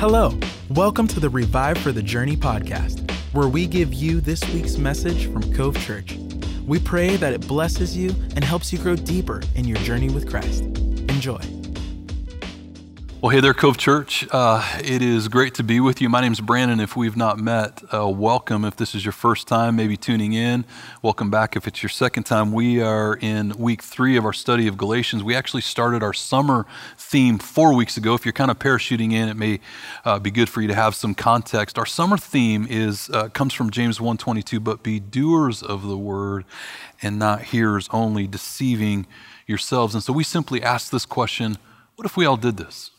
[0.00, 0.32] Hello,
[0.70, 5.30] welcome to the Revive for the Journey podcast, where we give you this week's message
[5.30, 6.16] from Cove Church.
[6.66, 10.26] We pray that it blesses you and helps you grow deeper in your journey with
[10.26, 10.62] Christ.
[10.62, 11.59] Enjoy.
[13.22, 14.26] Well, hey there, Cove Church.
[14.30, 16.08] Uh, it is great to be with you.
[16.08, 16.80] My name is Brandon.
[16.80, 18.64] If we've not met, uh, welcome.
[18.64, 20.64] If this is your first time, maybe tuning in,
[21.02, 21.54] welcome back.
[21.54, 25.22] If it's your second time, we are in week three of our study of Galatians.
[25.22, 26.64] We actually started our summer
[26.96, 28.14] theme four weeks ago.
[28.14, 29.60] If you're kind of parachuting in, it may
[30.06, 31.78] uh, be good for you to have some context.
[31.78, 36.46] Our summer theme is uh, comes from James 1:22, but be doers of the word
[37.02, 39.06] and not hearers only, deceiving
[39.46, 39.94] yourselves.
[39.94, 41.58] And so we simply ask this question:
[41.96, 42.92] What if we all did this?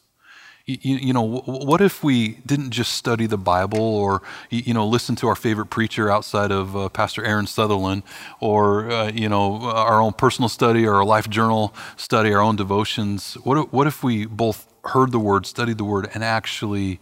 [0.82, 5.16] You, you, know, what if we didn't just study the Bible or, you know, listen
[5.18, 8.04] to our favorite preacher outside of uh, Pastor Aaron Sutherland
[8.40, 12.56] or, uh, you know, our own personal study or our life journal study, our own
[12.56, 13.36] devotions?
[13.44, 17.00] What what if we both heard the word, studied the word, and actually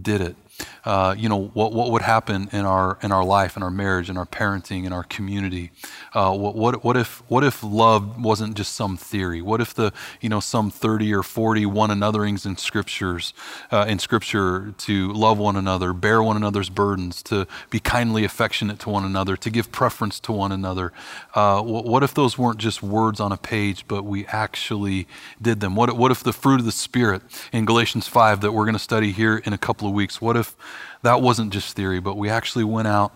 [0.00, 0.36] did it?
[0.84, 4.08] Uh, you know, what, what would happen in our, in our life, in our marriage,
[4.08, 5.70] in our parenting, in our community?
[6.14, 9.42] Uh, what, what, what, if, what if love wasn't just some theory?
[9.42, 13.34] What if the, you know, some 30 or 40 one anotherings in scriptures,
[13.70, 18.78] uh, in scripture to love one another, bear one another's burdens, to be kindly affectionate
[18.80, 20.92] to one another, to give preference to one another?
[21.34, 25.06] Uh, what, what if those weren't just words on a page, but we actually
[25.40, 25.76] did them?
[25.76, 28.78] What, what if the fruit of the Spirit in Galatians 5 that we're going to
[28.78, 32.16] study here in a couple of weeks, what if if that wasn't just theory, but
[32.16, 33.12] we actually went out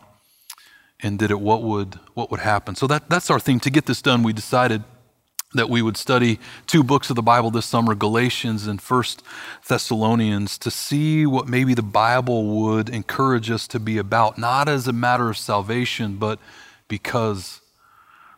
[1.03, 2.75] and did it, what would, what would happen?
[2.75, 3.61] So that, that's our theme.
[3.61, 4.85] To get this done, we decided
[5.55, 9.23] that we would study two books of the Bible this summer, Galatians and First
[9.67, 14.87] Thessalonians, to see what maybe the Bible would encourage us to be about, not as
[14.89, 16.39] a matter of salvation, but
[16.89, 17.62] because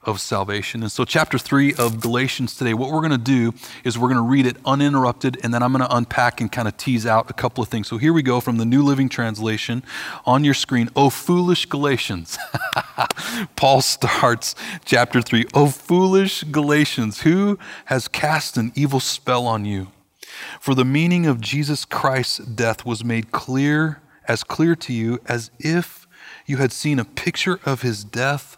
[0.06, 0.82] of salvation.
[0.82, 3.52] And so, chapter three of Galatians today, what we're going to do
[3.84, 6.68] is we're going to read it uninterrupted, and then I'm going to unpack and kind
[6.68, 7.88] of tease out a couple of things.
[7.88, 9.82] So, here we go from the New Living Translation
[10.24, 10.90] on your screen.
[10.96, 12.38] Oh, foolish Galatians.
[13.56, 14.54] Paul starts
[14.84, 15.46] chapter three.
[15.54, 19.88] Oh, foolish Galatians, who has cast an evil spell on you?
[20.60, 25.50] For the meaning of Jesus Christ's death was made clear, as clear to you as
[25.58, 26.06] if
[26.46, 28.56] you had seen a picture of his death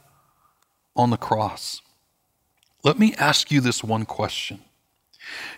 [0.97, 1.83] on the cross.
[2.83, 4.61] Let me ask you this one question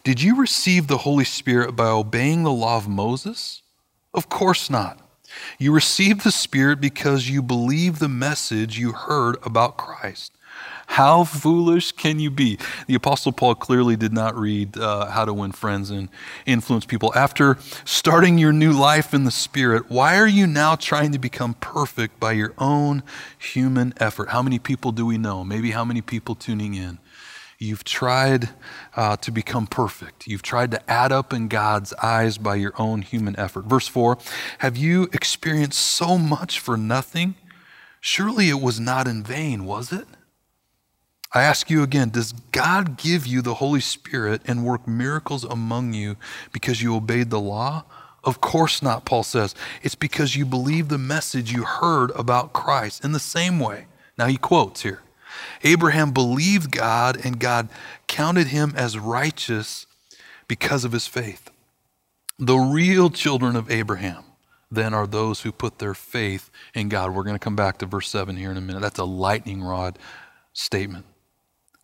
[0.04, 3.62] Did you receive the Holy Spirit by obeying the law of Moses?
[4.14, 4.98] Of course not.
[5.58, 10.32] You received the Spirit because you believed the message you heard about Christ.
[10.88, 12.58] How foolish can you be?
[12.86, 16.08] The Apostle Paul clearly did not read uh, How to Win Friends and
[16.46, 17.12] Influence People.
[17.14, 21.54] After starting your new life in the Spirit, why are you now trying to become
[21.54, 23.02] perfect by your own
[23.38, 24.30] human effort?
[24.30, 25.44] How many people do we know?
[25.44, 26.98] Maybe how many people tuning in?
[27.58, 28.48] You've tried
[28.96, 30.26] uh, to become perfect.
[30.26, 33.66] You've tried to add up in God's eyes by your own human effort.
[33.66, 34.16] Verse 4
[34.58, 37.34] Have you experienced so much for nothing?
[38.00, 40.06] Surely it was not in vain, was it?
[41.32, 45.92] I ask you again Does God give you the Holy Spirit and work miracles among
[45.92, 46.16] you
[46.52, 47.84] because you obeyed the law?
[48.24, 49.54] Of course not, Paul says.
[49.82, 53.86] It's because you believe the message you heard about Christ in the same way.
[54.18, 55.02] Now he quotes here
[55.62, 57.68] Abraham believed God, and God
[58.06, 59.86] counted him as righteous
[60.46, 61.50] because of his faith.
[62.38, 64.24] The real children of Abraham
[64.70, 67.14] then are those who put their faith in God.
[67.14, 68.80] We're going to come back to verse 7 here in a minute.
[68.80, 69.98] That's a lightning rod
[70.52, 71.06] statement.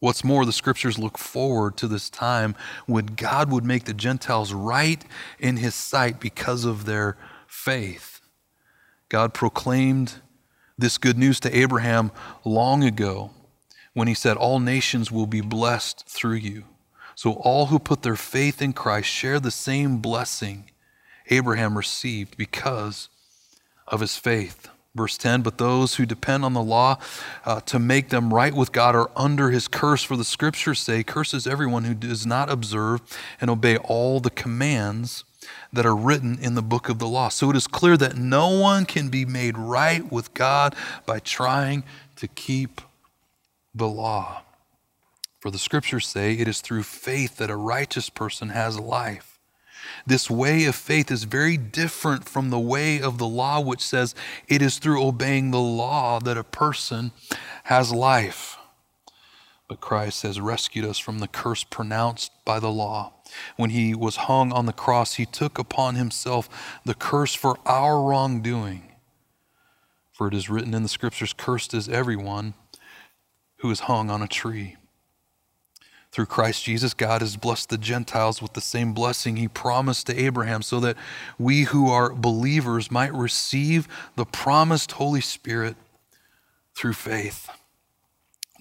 [0.04, 4.53] What's more, the scriptures look forward to this time when God would make the Gentiles
[4.53, 5.03] right
[5.38, 7.16] in his sight because of their
[7.47, 8.20] faith.
[9.09, 10.16] God proclaimed
[10.76, 12.12] this good news to Abraham
[12.44, 13.31] long ago
[13.94, 16.64] when he said, All nations will be blessed through you.
[17.14, 20.70] So all who put their faith in Christ share the same blessing
[21.31, 23.09] Abraham received because
[23.88, 24.69] of his faith.
[24.94, 26.99] Verse 10 But those who depend on the law
[27.44, 30.03] uh, to make them right with God are under his curse.
[30.03, 33.00] For the scriptures say, Curses everyone who does not observe
[33.41, 35.25] and obey all the commands
[35.73, 37.29] that are written in the book of the law.
[37.29, 40.75] So it is clear that no one can be made right with God
[41.05, 41.82] by trying
[42.17, 42.81] to keep
[43.75, 44.43] the law.
[45.41, 49.33] For the scriptures say, It is through faith that a righteous person has life.
[50.06, 54.15] This way of faith is very different from the way of the law, which says
[54.49, 57.12] it is through obeying the law that a person
[57.65, 58.59] has life.
[59.67, 63.15] But Christ has rescued us from the curse pronounced by the law.
[63.56, 68.03] When he was hung on the cross, he took upon himself the curse for our
[68.03, 68.93] wrongdoing.
[70.12, 72.53] For it is written in the scriptures, Cursed is everyone
[73.59, 74.77] who is hung on a tree
[76.14, 80.16] Through Christ Jesus, God has blessed the Gentiles with the same blessing he promised to
[80.16, 80.96] Abraham, so that
[81.40, 85.75] we who are believers might receive the promised Holy Spirit
[86.76, 87.49] through faith.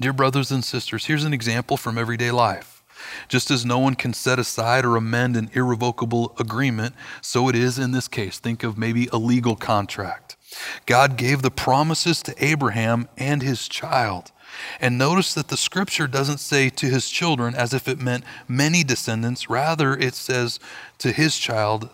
[0.02, 2.82] Dear brothers and sisters, here's an example from everyday life.
[3.28, 7.78] Just as no one can set aside or amend an irrevocable agreement, so it is
[7.78, 8.40] in this case.
[8.40, 10.38] Think of maybe a legal contract.
[10.88, 14.32] God gave the promises to Abraham and his child.
[14.80, 18.84] And notice that the scripture doesn't say to his children as if it meant many
[18.84, 19.50] descendants.
[19.50, 20.60] Rather, it says
[21.00, 21.90] to his child,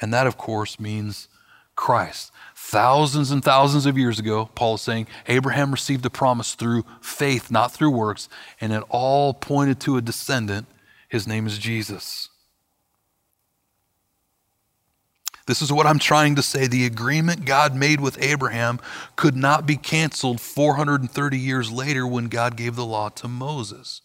[0.00, 1.28] and that, of course, means
[1.74, 2.32] Christ.
[2.54, 7.50] Thousands and thousands of years ago, Paul is saying Abraham received the promise through faith,
[7.50, 8.28] not through works,
[8.60, 10.66] and it all pointed to a descendant.
[11.08, 12.30] His name is Jesus.
[15.46, 16.66] This is what I'm trying to say.
[16.66, 18.80] The agreement God made with Abraham
[19.14, 24.02] could not be canceled 430 years later when God gave the law to Moses.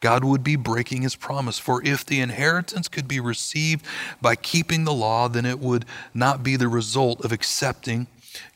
[0.00, 1.58] God would be breaking his promise.
[1.58, 3.86] For if the inheritance could be received
[4.20, 8.08] by keeping the law, then it would not be the result of accepting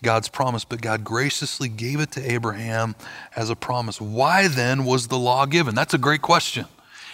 [0.02, 2.96] God's promise, but God graciously gave it to Abraham
[3.34, 4.00] as a promise.
[4.00, 5.74] Why then was the law given?
[5.74, 6.66] That's a great question.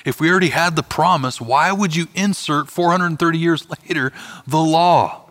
[0.05, 4.13] If we already had the promise, why would you insert 430 years later
[4.47, 5.31] the law?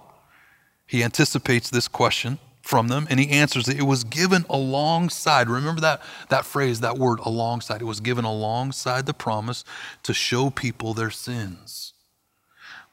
[0.85, 3.79] He anticipates this question from them and he answers it.
[3.79, 5.50] It was given alongside.
[5.50, 7.81] Remember that, that phrase, that word alongside.
[7.81, 9.63] It was given alongside the promise
[10.03, 11.94] to show people their sins.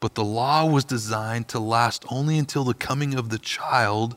[0.01, 4.17] But the law was designed to last only until the coming of the child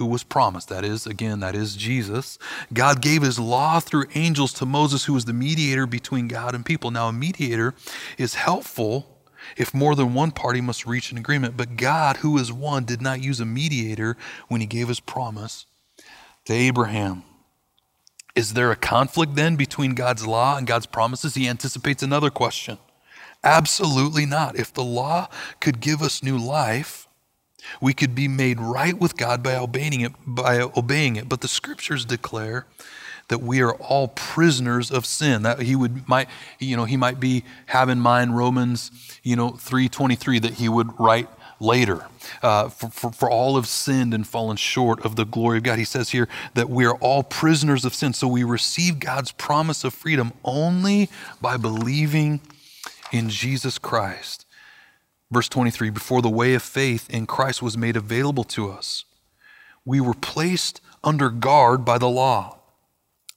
[0.00, 0.70] who was promised.
[0.70, 2.38] That is, again, that is Jesus.
[2.72, 6.64] God gave his law through angels to Moses, who was the mediator between God and
[6.64, 6.90] people.
[6.90, 7.74] Now, a mediator
[8.16, 9.18] is helpful
[9.58, 11.54] if more than one party must reach an agreement.
[11.54, 14.16] But God, who is one, did not use a mediator
[14.48, 15.66] when he gave his promise
[16.46, 17.22] to Abraham.
[18.34, 21.34] Is there a conflict then between God's law and God's promises?
[21.34, 22.78] He anticipates another question.
[23.44, 24.58] Absolutely not.
[24.58, 25.28] If the law
[25.60, 27.06] could give us new life,
[27.80, 31.28] we could be made right with God by obeying it, by obeying it.
[31.28, 32.66] But the scriptures declare
[33.28, 35.42] that we are all prisoners of sin.
[35.42, 36.28] That he would might
[36.58, 38.90] you know he might be have in mind Romans
[39.22, 41.28] you know three twenty three that he would write
[41.60, 42.06] later.
[42.42, 45.78] Uh, for, for, for all have sinned and fallen short of the glory of God.
[45.78, 48.12] He says here that we are all prisoners of sin.
[48.14, 51.08] So we receive God's promise of freedom only
[51.40, 52.40] by believing
[53.12, 54.46] in Jesus Christ.
[55.30, 59.04] Verse 23 Before the way of faith in Christ was made available to us,
[59.84, 62.58] we were placed under guard by the law.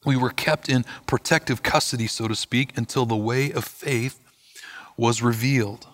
[0.05, 4.19] We were kept in protective custody, so to speak, until the way of faith
[4.97, 5.87] was revealed.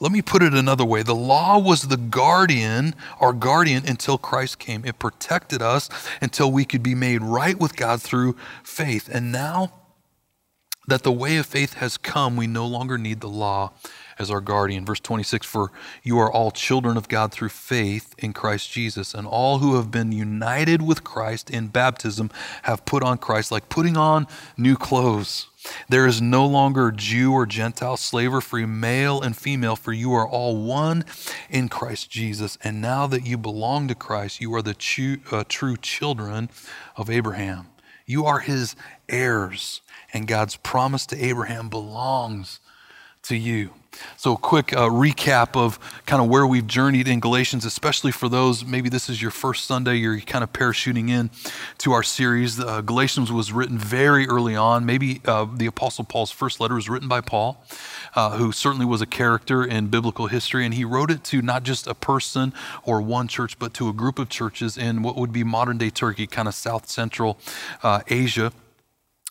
[0.00, 1.02] Let me put it another way.
[1.02, 4.84] The law was the guardian, our guardian, until Christ came.
[4.84, 5.90] It protected us
[6.22, 9.08] until we could be made right with God through faith.
[9.12, 9.72] And now
[10.86, 13.72] that the way of faith has come, we no longer need the law
[14.18, 14.84] as our guardian.
[14.84, 15.70] Verse 26 For
[16.02, 19.90] you are all children of God through faith in Christ Jesus, and all who have
[19.90, 22.30] been united with Christ in baptism
[22.62, 24.26] have put on Christ, like putting on
[24.56, 25.46] new clothes.
[25.88, 30.12] There is no longer Jew or Gentile, slave or free, male and female, for you
[30.14, 31.04] are all one
[31.50, 32.56] in Christ Jesus.
[32.62, 36.48] And now that you belong to Christ, you are the true, uh, true children
[36.96, 37.66] of Abraham.
[38.06, 38.74] You are his
[39.08, 39.82] heirs,
[40.12, 42.60] and God's promise to Abraham belongs
[43.24, 43.70] to you.
[44.16, 48.28] So, a quick uh, recap of kind of where we've journeyed in Galatians, especially for
[48.28, 51.30] those, maybe this is your first Sunday, you're kind of parachuting in
[51.78, 52.60] to our series.
[52.60, 54.84] Uh, Galatians was written very early on.
[54.84, 57.64] Maybe uh, the Apostle Paul's first letter was written by Paul,
[58.14, 60.64] uh, who certainly was a character in biblical history.
[60.64, 62.52] And he wrote it to not just a person
[62.84, 65.90] or one church, but to a group of churches in what would be modern day
[65.90, 67.38] Turkey, kind of south central
[67.82, 68.52] uh, Asia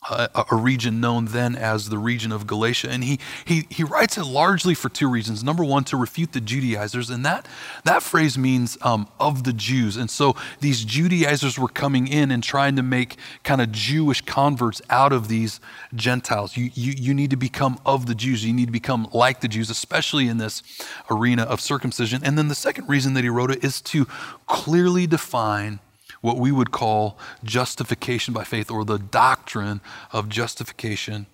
[0.10, 2.90] a, a, region known then as the region of Galatia.
[2.90, 5.44] And he, he, he writes it largely for two reasons.
[5.44, 7.10] Number one, to refute the Judaizers.
[7.10, 7.48] And that,
[7.84, 9.98] that phrase means um, of the Jews.
[9.98, 14.82] And so these Judaizers were coming in and trying to make kind of Jewish converts
[14.90, 15.60] out of these
[15.94, 16.58] Gentiles.
[16.58, 18.46] You, you, you need to become of the Jews.
[18.46, 20.64] You need to become like the Jews, especially in this
[21.10, 22.22] arena of circumcision.
[22.24, 24.06] And then the second reason that he wrote it is to
[24.48, 25.80] clearly define
[26.22, 29.82] what we would call justification by faith or the doctrine
[30.12, 31.28] of justification.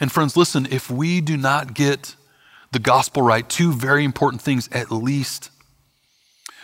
[0.00, 2.16] And friends, listen, if we do not get
[2.72, 5.50] the gospel right, two very important things at least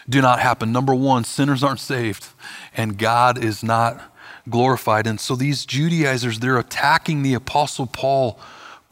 [0.08, 0.72] do not happen.
[0.72, 2.28] Number one, sinners aren't saved
[2.76, 4.12] and God is not
[4.48, 5.06] glorified.
[5.06, 8.38] And so these Judaizers, they're attacking the Apostle Paul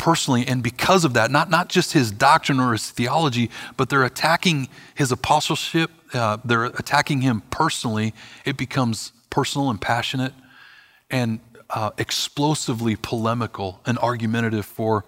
[0.01, 0.47] personally.
[0.49, 4.69] And because of that, not, not just his doctrine or his theology, but they're attacking
[4.95, 8.15] his apostleship uh, they're attacking him personally,
[8.45, 10.33] it becomes personal and passionate.
[11.09, 11.41] And
[11.71, 15.05] uh, explosively polemical and argumentative for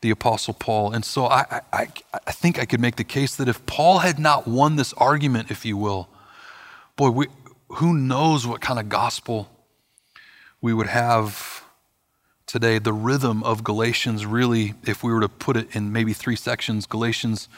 [0.00, 0.92] the Apostle Paul.
[0.92, 4.18] And so I, I, I think I could make the case that if Paul had
[4.18, 6.08] not won this argument, if you will,
[6.96, 7.26] boy, we,
[7.68, 9.48] who knows what kind of gospel
[10.60, 11.55] we would have
[12.46, 12.78] today.
[12.78, 16.86] The rhythm of Galatians, really, if we were to put it in maybe three sections,
[16.86, 17.48] Galatians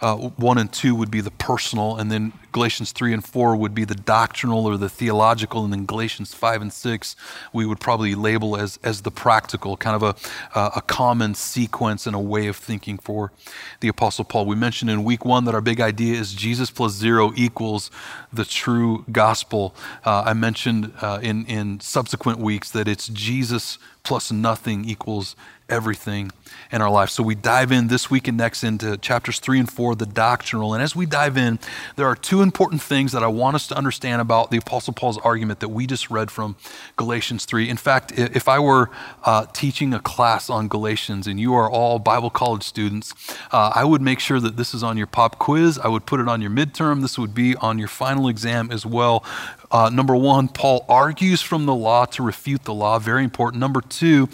[0.00, 3.74] uh, 1 and 2 would be the personal, and then Galatians 3 and 4 would
[3.74, 7.16] be the doctrinal or the theological, and then Galatians 5 and 6
[7.52, 12.06] we would probably label as, as the practical, kind of a, uh, a common sequence
[12.06, 13.32] and a way of thinking for
[13.80, 14.46] the Apostle Paul.
[14.46, 17.90] We mentioned in week one that our big idea is Jesus plus zero equals
[18.32, 19.74] the true gospel.
[20.04, 23.78] Uh, I mentioned uh, in, in subsequent weeks that it's Jesus
[24.08, 25.36] plus nothing equals
[25.68, 26.30] everything
[26.72, 27.10] in our life.
[27.10, 30.72] So we dive in this week and next into chapters three and four, the doctrinal.
[30.72, 31.58] And as we dive in,
[31.96, 35.18] there are two important things that I want us to understand about the Apostle Paul's
[35.18, 36.56] argument that we just read from
[36.96, 37.68] Galatians 3.
[37.68, 38.88] In fact, if I were
[39.24, 43.12] uh, teaching a class on Galatians and you are all Bible college students,
[43.52, 45.78] uh, I would make sure that this is on your pop quiz.
[45.78, 47.02] I would put it on your midterm.
[47.02, 49.22] This would be on your final exam as well.
[49.70, 52.98] Uh, number one, Paul argues from the law to refute the law.
[52.98, 53.60] Very important.
[53.60, 54.28] Number two,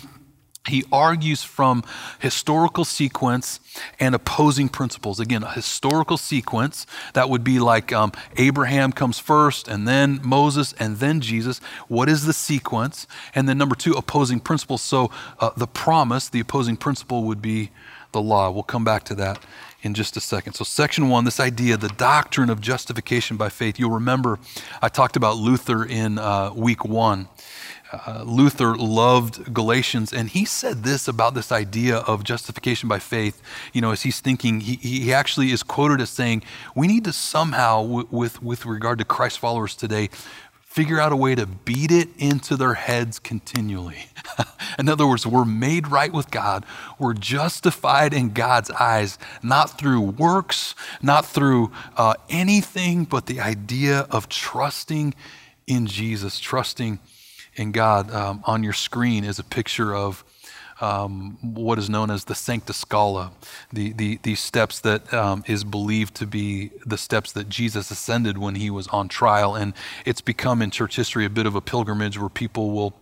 [0.68, 1.84] he argues from
[2.20, 3.60] historical sequence
[4.00, 5.20] and opposing principles.
[5.20, 10.72] Again, a historical sequence that would be like um, Abraham comes first, and then Moses,
[10.74, 11.58] and then Jesus.
[11.88, 13.06] What is the sequence?
[13.34, 14.80] And then number two, opposing principles.
[14.80, 17.70] So uh, the promise, the opposing principle would be
[18.12, 18.50] the law.
[18.50, 19.44] We'll come back to that
[19.84, 20.54] in just a second.
[20.54, 23.78] So, section one, this idea, the doctrine of justification by faith.
[23.78, 24.38] You'll remember
[24.82, 27.28] I talked about Luther in uh, week one
[28.06, 33.40] uh, Luther loved Galatians, and he said this about this idea of justification by faith.
[33.72, 36.42] You know, as he's thinking, he, he actually is quoted as saying,
[36.74, 40.10] We need to somehow, w- with, with regard to Christ followers today,
[40.74, 44.06] figure out a way to beat it into their heads continually.
[44.78, 46.66] in other words, we're made right with God.
[46.98, 54.00] We're justified in God's eyes, not through works, not through uh, anything but the idea
[54.10, 55.14] of trusting
[55.68, 56.98] in Jesus, trusting
[57.54, 58.10] in God.
[58.10, 60.24] Um, on your screen is a picture of
[60.80, 63.32] um, what is known as the Sancta Scala,
[63.72, 68.38] the, the, the steps that um, is believed to be the steps that Jesus ascended
[68.38, 69.54] when he was on trial.
[69.54, 72.94] And it's become in church history a bit of a pilgrimage where people will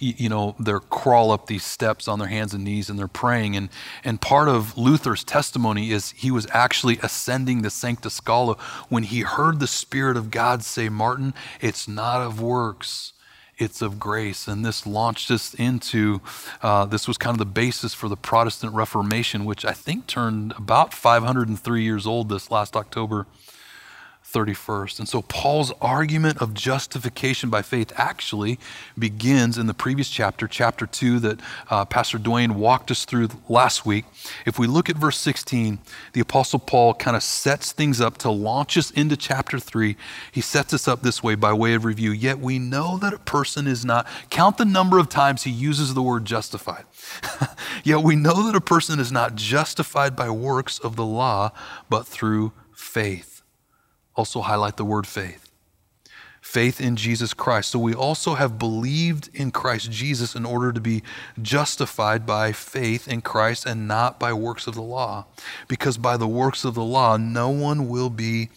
[0.00, 3.54] you know they're crawl up these steps on their hands and knees and they're praying.
[3.54, 3.68] And
[4.02, 8.56] and part of luther's testimony is he was actually ascending the sancta scala.
[8.88, 13.12] When he heard the spirit of god say martin it's not of works
[13.60, 14.48] it's of grace.
[14.48, 16.20] And this launched us into,
[16.62, 20.52] uh, this was kind of the basis for the Protestant Reformation, which I think turned
[20.56, 23.26] about 503 years old this last October
[24.30, 25.00] 31st.
[25.00, 28.58] And so Paul's argument of justification by faith actually
[28.98, 33.84] begins in the previous chapter, chapter 2, that uh, Pastor Dwayne walked us through last
[33.84, 34.04] week.
[34.46, 35.78] If we look at verse 16,
[36.12, 39.96] the Apostle Paul kind of sets things up to launch us into chapter 3.
[40.30, 42.12] He sets us up this way by way of review.
[42.12, 45.94] Yet we know that a person is not, count the number of times he uses
[45.94, 46.84] the word justified.
[47.84, 51.52] Yet we know that a person is not justified by works of the law,
[51.88, 53.39] but through faith
[54.20, 55.50] also highlight the word faith.
[56.42, 57.70] Faith in Jesus Christ.
[57.70, 61.02] So we also have believed in Christ Jesus in order to be
[61.40, 65.24] justified by faith in Christ and not by works of the law.
[65.68, 68.50] Because by the works of the law, no one will be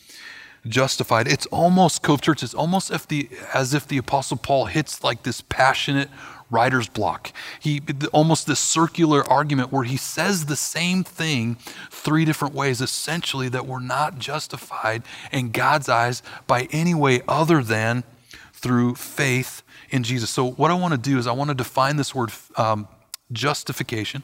[0.67, 1.29] justified.
[1.29, 5.24] It's almost, Cove Church, it's almost if the, as if the Apostle Paul hits like
[5.24, 6.10] this passionate
[6.53, 7.31] writer's block.
[7.60, 7.81] He
[8.12, 11.57] almost this circular argument where he says the same thing
[11.91, 17.63] three different ways, essentially that we're not justified in God's eyes by any way other
[17.63, 18.03] than
[18.53, 20.29] through faith in Jesus.
[20.29, 22.88] So what I want to do is I want to define this word um,
[23.31, 24.24] justification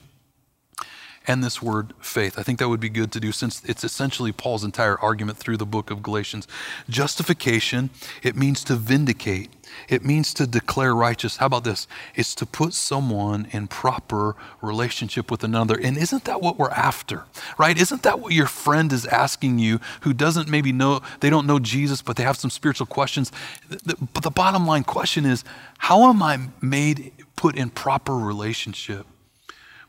[1.28, 2.40] and this word faith.
[2.40, 5.58] I think that would be good to do since it's essentially Paul's entire argument through
[5.58, 6.48] the book of Galatians.
[6.90, 7.92] Justification,
[8.24, 9.52] it means to vindicate.
[9.88, 11.38] It means to declare righteous.
[11.38, 11.88] How about this?
[12.16, 15.80] It's to put someone in proper relationship with another.
[15.80, 17.26] And isn't that what we're after?
[17.58, 17.78] Right?
[17.78, 21.60] Isn't that what your friend is asking you who doesn't maybe know, they don't know
[21.60, 23.32] Jesus, but they have some spiritual questions?
[23.70, 25.44] But the bottom line question is
[25.78, 29.06] how am I made, put in proper relationship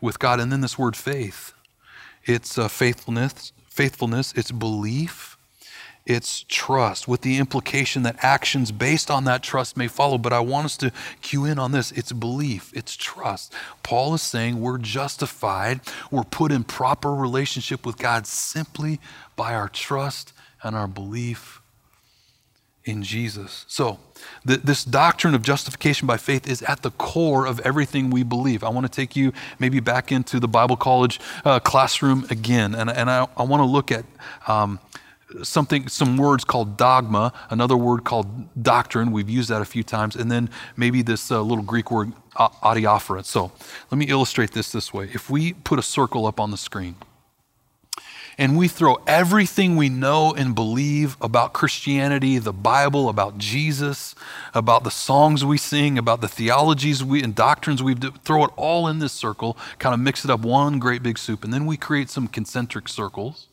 [0.01, 0.41] with God.
[0.41, 1.53] And then this word faith.
[2.25, 5.30] It's uh, faithfulness, faithfulness, it's belief,
[6.11, 10.19] it's trust, with the implication that actions based on that trust may follow.
[10.19, 10.91] But I want us to
[11.23, 11.93] cue in on this.
[11.93, 13.55] It's belief, it's trust.
[13.85, 18.99] Paul is saying we're justified, we're put in proper relationship with God simply
[19.37, 20.33] by our trust
[20.65, 21.63] and our belief
[22.85, 23.65] in Jesus.
[23.69, 24.01] So,
[24.45, 28.65] th- this doctrine of justification by faith is at the core of everything we believe.
[28.65, 32.91] I want to take you maybe back into the Bible college uh, classroom again, and,
[32.91, 34.05] and I, I want to look at.
[34.49, 34.81] Um,
[35.43, 39.13] something some words called dogma another word called doctrine.
[39.13, 40.17] We've used that a few times.
[40.17, 43.53] And then maybe this uh, little greek word adiaphora so
[43.91, 45.11] let me illustrate this this way.
[45.13, 46.97] If we put a circle up on the screen
[48.41, 54.15] and we throw everything we know and believe about Christianity, the Bible, about Jesus,
[54.55, 58.89] about the songs we sing, about the theologies we, and doctrines we throw it all
[58.89, 61.77] in this circle, kind of mix it up one great big soup, and then we
[61.77, 63.47] create some concentric circles.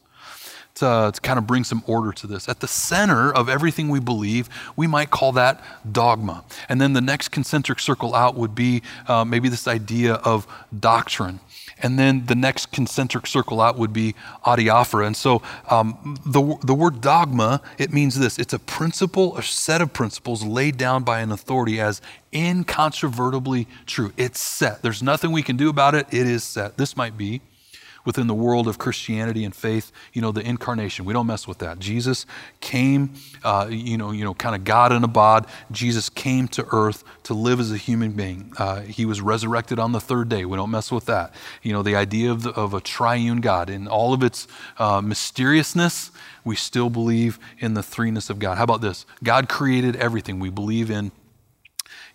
[0.78, 2.48] To, to, kind of bring some order to this.
[2.48, 6.44] At the center of everything we believe, we might call that dogma.
[6.70, 10.46] And then the next concentric circle out would be uh, maybe this idea of
[10.80, 11.40] doctrine.
[11.80, 14.16] And then the next concentric circle out would be
[14.46, 15.08] adiaphora.
[15.08, 19.82] And so um, the, the word dogma, it means this it's a principle, a set
[19.82, 22.02] of principles laid down by an authority as
[22.34, 24.12] incontrovertibly true.
[24.18, 24.82] It's set.
[24.82, 26.08] There's nothing we can do about it.
[26.12, 26.78] It is set.
[26.78, 27.42] This might be
[28.08, 31.04] within the world of Christianity and faith, you know, the incarnation.
[31.04, 31.78] We don't mess with that.
[31.78, 32.26] Jesus
[32.62, 35.46] came, uh, you know, you know, kind of God in a bod.
[35.74, 38.54] Jesus came to earth to live as a human being.
[38.58, 40.46] Uh, he was resurrected on the third day.
[40.46, 41.36] We don't mess with that.
[41.62, 44.48] You know, the idea of, the, of a triune God in all of its
[44.78, 46.10] uh, mysteriousness,
[46.46, 48.58] we still believe in the threeness of God.
[48.58, 49.06] How about this?
[49.22, 50.40] God created everything.
[50.40, 51.12] We believe in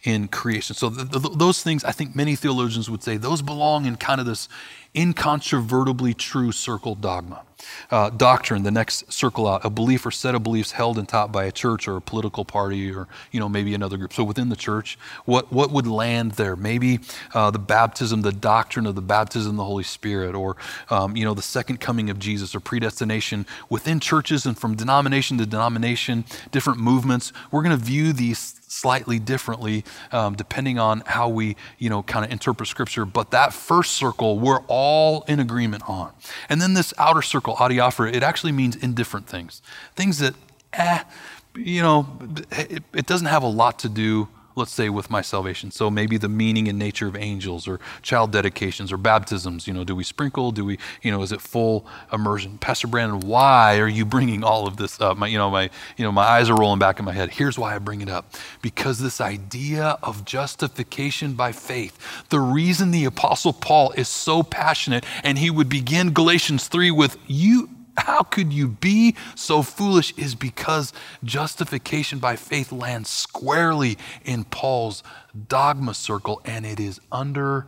[0.05, 0.75] in creation.
[0.75, 4.21] So th- th- those things, I think many theologians would say, those belong in kind
[4.21, 4.49] of this
[4.95, 7.43] incontrovertibly true circle dogma.
[7.91, 11.31] Uh, doctrine, the next circle out, a belief or set of beliefs held and taught
[11.31, 14.13] by a church or a political party or, you know, maybe another group.
[14.13, 16.57] So within the church, what, what would land there?
[16.57, 16.99] Maybe
[17.33, 20.57] uh, the baptism, the doctrine of the baptism of the Holy Spirit or,
[20.91, 25.39] um, you know, the second coming of Jesus or predestination within churches and from denomination
[25.39, 27.33] to denomination, different movements.
[27.53, 32.25] We're going to view these slightly differently um, depending on how we, you know, kind
[32.25, 33.05] of interpret Scripture.
[33.05, 36.13] But that first circle, we're all in agreement on.
[36.49, 39.61] And then this outer circle, adiaphora, it actually means indifferent things.
[39.95, 40.35] Things that,
[40.73, 41.05] eh,
[41.55, 42.07] you know,
[42.51, 45.71] it, it doesn't have a lot to do let's say with my salvation.
[45.71, 49.67] So maybe the meaning and nature of angels or child dedications or baptisms.
[49.67, 50.53] You know, do we sprinkle?
[50.53, 52.59] Do we, you know, is it full immersion?
[52.59, 55.17] Pastor Brandon, why are you bringing all of this up?
[55.17, 57.31] My, you know, my, you know, my eyes are rolling back in my head.
[57.31, 58.35] Here's why I bring it up.
[58.61, 65.05] Because this idea of justification by faith, the reason the apostle Paul is so passionate
[65.23, 70.35] and he would begin Galatians 3 with you how could you be so foolish is
[70.35, 70.93] because
[71.25, 75.03] justification by faith lands squarely in Paul's
[75.49, 77.67] dogma circle and it is under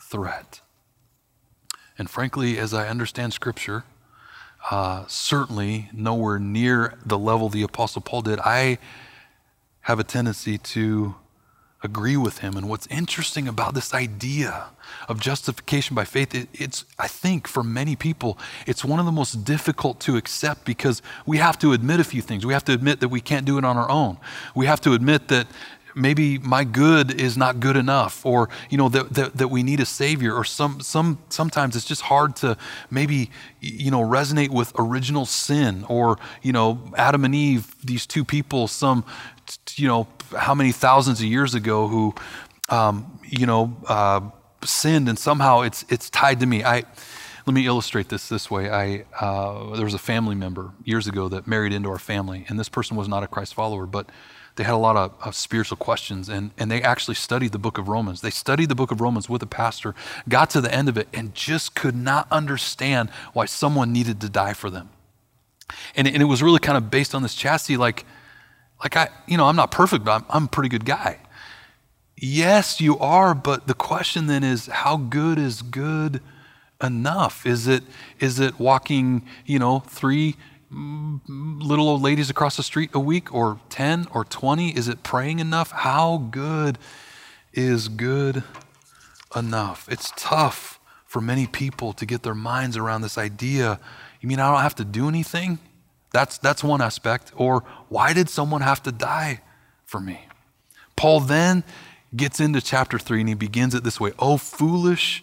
[0.00, 0.60] threat.
[1.98, 3.84] And frankly, as I understand Scripture,
[4.70, 8.78] uh, certainly nowhere near the level the Apostle Paul did, I
[9.82, 11.14] have a tendency to
[11.82, 12.56] agree with him.
[12.56, 14.68] And what's interesting about this idea
[15.08, 19.12] of justification by faith, it, it's, I think, for many people, it's one of the
[19.12, 22.46] most difficult to accept because we have to admit a few things.
[22.46, 24.18] We have to admit that we can't do it on our own.
[24.54, 25.46] We have to admit that
[25.96, 29.80] maybe my good is not good enough or you know that, that, that we need
[29.80, 32.56] a savior or some, some sometimes it's just hard to
[32.90, 38.24] maybe you know resonate with original sin or you know adam and eve these two
[38.24, 39.04] people some
[39.76, 42.14] you know how many thousands of years ago who,
[42.68, 44.20] um, you know, uh,
[44.64, 46.64] sinned, and somehow it's it's tied to me.
[46.64, 46.84] I
[47.46, 48.70] let me illustrate this this way.
[48.70, 52.58] I uh, there was a family member years ago that married into our family, and
[52.58, 54.10] this person was not a Christ follower, but
[54.56, 57.76] they had a lot of, of, spiritual questions, and, and they actually studied the book
[57.76, 58.22] of Romans.
[58.22, 59.94] They studied the book of Romans with a pastor,
[60.30, 64.30] got to the end of it, and just could not understand why someone needed to
[64.30, 64.88] die for them.
[65.94, 68.06] And, and it was really kind of based on this chastity, like,
[68.82, 71.18] like I, you know, I'm not perfect, but I'm, I'm a pretty good guy.
[72.16, 76.22] Yes, you are, but the question then is how good is good
[76.82, 77.46] enough?
[77.46, 77.84] Is it
[78.20, 80.36] is it walking, you know, three
[80.72, 84.70] mm, little old ladies across the street a week or 10 or 20?
[84.76, 85.72] Is it praying enough?
[85.72, 86.78] How good
[87.52, 88.42] is good
[89.34, 89.86] enough?
[89.90, 93.78] It's tough for many people to get their minds around this idea.
[94.20, 95.58] You mean I don't have to do anything?
[96.16, 97.30] That's, that's one aspect.
[97.36, 99.42] Or why did someone have to die
[99.84, 100.18] for me?
[100.96, 101.62] Paul then
[102.16, 105.22] gets into chapter 3 and he begins it this way Oh, foolish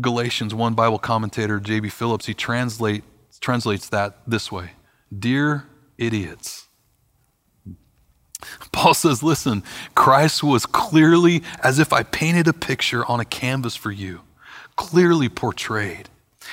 [0.00, 0.54] Galatians.
[0.54, 1.90] One Bible commentator, J.B.
[1.90, 3.04] Phillips, he translate,
[3.42, 4.70] translates that this way
[5.16, 5.66] Dear
[5.98, 6.68] idiots.
[8.72, 9.62] Paul says, Listen,
[9.94, 14.22] Christ was clearly as if I painted a picture on a canvas for you,
[14.76, 16.08] clearly portrayed.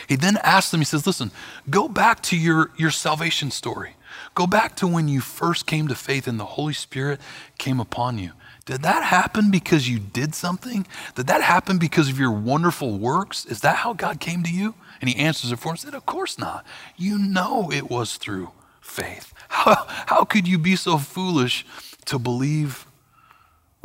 [0.07, 1.31] He then asks them, he says, listen,
[1.69, 3.95] go back to your, your salvation story.
[4.35, 7.19] Go back to when you first came to faith and the Holy Spirit
[7.57, 8.31] came upon you.
[8.65, 10.85] Did that happen because you did something?
[11.15, 13.45] Did that happen because of your wonderful works?
[13.45, 14.75] Is that how God came to you?
[14.99, 16.65] And he answers it for him said, Of course not.
[16.97, 19.33] You know it was through faith.
[19.49, 21.65] How, how could you be so foolish
[22.05, 22.86] to believe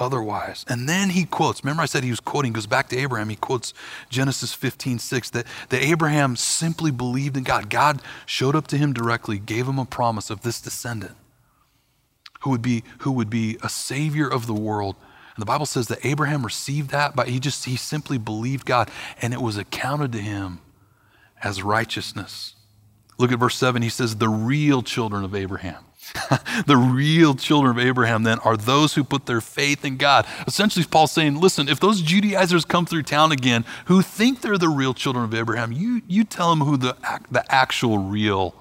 [0.03, 0.65] otherwise?
[0.69, 3.29] And then he quotes, remember I said he was quoting, goes back to Abraham.
[3.29, 3.73] He quotes
[4.11, 7.71] Genesis 15, 6, that, that Abraham simply believed in God.
[7.71, 11.17] God showed up to him directly, gave him a promise of this descendant
[12.43, 14.97] who would be, who would be a savior of the world.
[15.35, 18.91] And the Bible says that Abraham received that, but he just, he simply believed God,
[19.21, 20.61] and it was accounted to him
[21.43, 22.55] as righteousness.
[23.19, 23.83] Look at verse 7.
[23.83, 25.85] He says, The real children of Abraham.
[26.67, 30.27] the real children of Abraham then are those who put their faith in God.
[30.47, 34.69] Essentially, Paul's saying, listen, if those Judaizers come through town again who think they're the
[34.69, 36.97] real children of Abraham, you, you tell them who the,
[37.31, 38.55] the actual real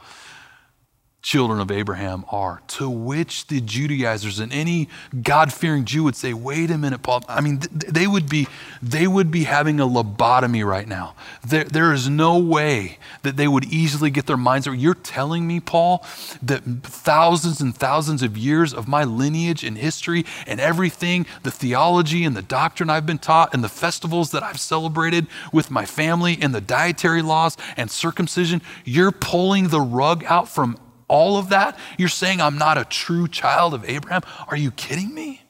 [1.21, 2.61] children of Abraham are.
[2.67, 4.89] To which the Judaizers and any
[5.21, 8.47] God-fearing Jew would say, "Wait a minute, Paul." I mean, th- they would be
[8.81, 11.13] they would be having a lobotomy right now.
[11.45, 14.79] There, there is no way that they would easily get their minds around.
[14.79, 16.03] You're telling me, Paul,
[16.41, 22.23] that thousands and thousands of years of my lineage and history and everything, the theology
[22.23, 26.37] and the doctrine I've been taught and the festivals that I've celebrated with my family
[26.41, 30.77] and the dietary laws and circumcision, you're pulling the rug out from
[31.11, 31.77] all of that?
[31.97, 34.21] You're saying I'm not a true child of Abraham?
[34.47, 35.41] Are you kidding me?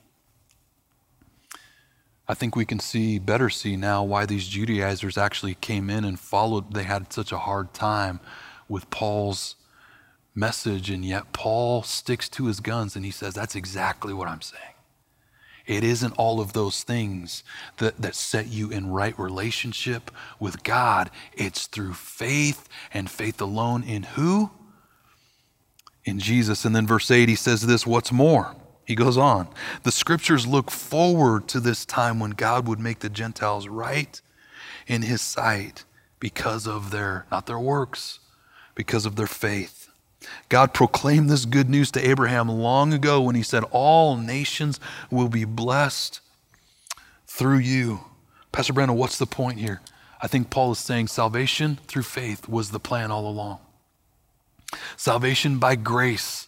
[2.27, 6.19] I think we can see, better see now, why these Judaizers actually came in and
[6.19, 6.73] followed.
[6.73, 8.19] They had such a hard time
[8.67, 9.55] with Paul's
[10.33, 14.41] message, and yet Paul sticks to his guns and he says, That's exactly what I'm
[14.41, 14.63] saying.
[15.67, 17.43] It isn't all of those things
[17.77, 21.11] that, that set you in right relationship with God.
[21.33, 24.49] It's through faith and faith alone in who?
[26.03, 26.65] In Jesus.
[26.65, 28.55] And then verse 8, he says this what's more?
[28.85, 29.47] He goes on.
[29.83, 34.19] The scriptures look forward to this time when God would make the Gentiles right
[34.87, 35.85] in his sight
[36.19, 38.19] because of their, not their works,
[38.75, 39.89] because of their faith.
[40.49, 45.29] God proclaimed this good news to Abraham long ago when he said, All nations will
[45.29, 46.19] be blessed
[47.25, 48.01] through you.
[48.51, 49.81] Pastor Brandon, what's the point here?
[50.21, 53.59] I think Paul is saying salvation through faith was the plan all along.
[54.97, 56.47] Salvation by grace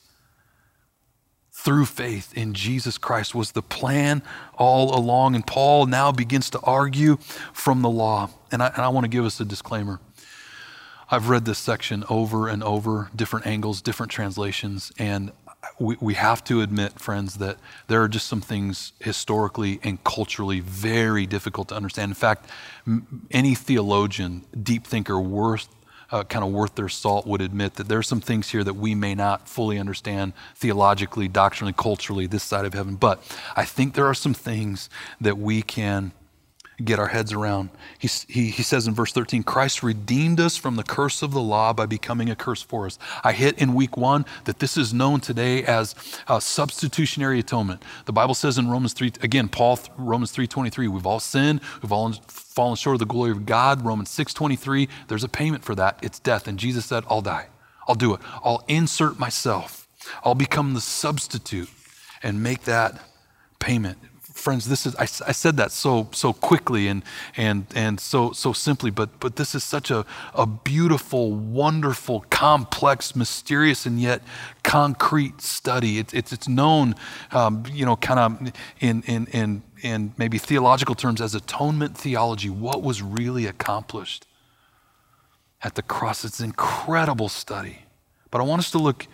[1.52, 4.22] through faith in Jesus Christ was the plan
[4.56, 5.36] all along.
[5.36, 7.18] And Paul now begins to argue
[7.54, 8.30] from the law.
[8.52, 10.00] And I, and I want to give us a disclaimer.
[11.10, 15.32] I've read this section over and over, different angles, different translations, and
[15.80, 17.58] we, we have to admit, friends, that
[17.88, 22.10] there are just some things historically and culturally very difficult to understand.
[22.10, 22.50] In fact,
[23.32, 25.68] any theologian, deep thinker worth
[26.14, 28.76] uh, kind of worth their salt would admit that there are some things here that
[28.76, 32.96] we may not fully understand theologically, doctrinally, culturally, this side of heaven.
[32.96, 33.20] But
[33.56, 36.12] I think there are some things that we can
[36.84, 37.70] get our heads around.
[38.00, 41.42] He, he, he says in verse 13, Christ redeemed us from the curse of the
[41.42, 42.98] law by becoming a curse for us.
[43.24, 45.96] I hit in week one that this is known today as
[46.28, 47.84] a substitutionary atonement.
[48.06, 52.12] The Bible says in Romans 3, again, Paul, Romans 3.23, we've all sinned, we've all
[52.28, 53.86] fallen short of the glory of God.
[53.86, 56.00] Romans 6.23, there's a payment for that.
[56.02, 56.48] It's death.
[56.48, 57.48] And Jesus said, I'll die.
[57.88, 58.22] I'll do it.
[58.44, 59.88] I'll insert myself.
[60.24, 61.70] I'll become the substitute
[62.22, 63.02] and make that
[63.60, 63.98] payment
[64.44, 67.02] friends, this is, I, I, said that so, so quickly and,
[67.38, 73.16] and, and so, so simply, but, but this is such a, a beautiful, wonderful, complex,
[73.16, 74.22] mysterious, and yet
[74.62, 75.98] concrete study.
[75.98, 76.96] It, it's, it's known,
[77.32, 82.50] um, you know, kind of in, in, in, in maybe theological terms as atonement theology.
[82.50, 84.28] What was really accomplished
[85.62, 86.26] at the cross?
[86.26, 87.86] It's an incredible study.
[88.30, 89.08] But I want us to look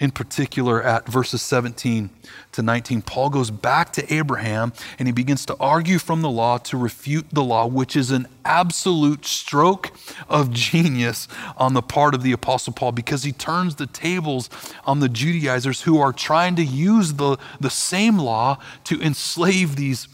[0.00, 2.08] in particular at verses 17
[2.52, 3.02] to 19.
[3.02, 7.26] Paul goes back to Abraham and he begins to argue from the law to refute
[7.30, 9.92] the law, which is an absolute stroke
[10.26, 14.48] of genius on the part of the Apostle Paul because he turns the tables
[14.84, 20.08] on the Judaizers who are trying to use the, the same law to enslave these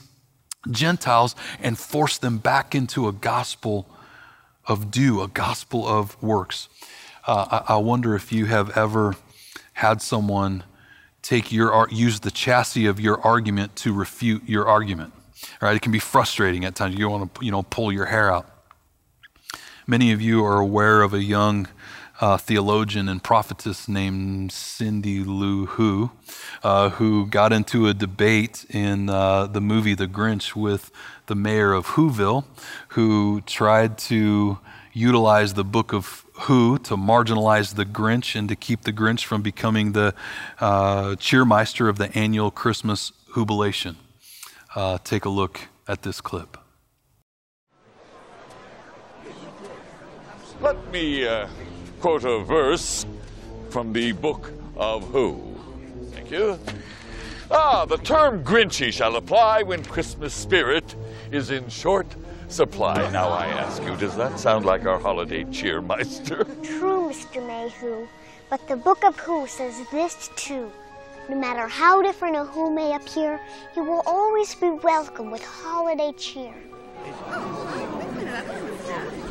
[0.69, 3.89] Gentiles and force them back into a gospel
[4.67, 6.69] of do, a gospel of works.
[7.25, 9.15] Uh, I, I wonder if you have ever
[9.77, 10.65] had someone
[11.21, 15.13] take your use the chassis of your argument to refute your argument.
[15.61, 15.77] Right?
[15.77, 16.97] It can be frustrating at times.
[16.97, 18.49] You want to you know pull your hair out.
[19.87, 21.69] Many of you are aware of a young
[22.23, 26.11] uh, theologian and prophetess named Cindy Lou Who,
[26.63, 30.91] uh, who got into a debate in uh, the movie The Grinch with
[31.27, 32.45] the mayor of Whoville,
[32.89, 34.59] who tried to
[34.95, 39.43] utilize the book of Who to marginalize the Grinch and to keep the Grinch from
[39.43, 40.15] becoming the
[40.61, 43.97] uh, cheermeister of the annual Christmas jubilation.
[44.75, 46.59] Uh, take a look at this clip.
[50.61, 51.49] Let me uh,
[52.01, 53.07] quote a verse
[53.71, 55.57] from the book of Who.
[56.13, 56.59] Thank you.
[57.51, 60.95] Ah, the term Grinchy shall apply when Christmas spirit
[61.31, 62.07] is in short
[62.49, 63.11] supply.
[63.11, 66.45] Now I ask you, does that sound like our holiday cheermeister?
[66.79, 67.41] True, Mr.
[67.43, 68.07] Maywho.
[68.49, 70.71] But the Book of Who says this too.
[71.29, 73.41] No matter how different a Who may appear,
[73.75, 76.55] he will always be welcome with holiday cheer.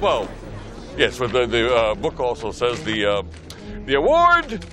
[0.01, 0.30] Well,
[0.97, 3.23] yes, but the, the uh, book also says the, uh,
[3.86, 4.65] the award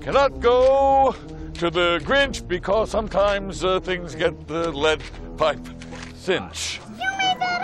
[0.00, 1.14] cannot go
[1.54, 5.02] to the Grinch because sometimes uh, things get the lead
[5.38, 5.66] pipe
[6.14, 6.80] cinch.